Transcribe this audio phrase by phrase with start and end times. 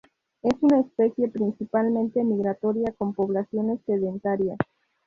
[0.41, 4.57] Es una especie parcialmente migratoria, con poblaciones sedentarias.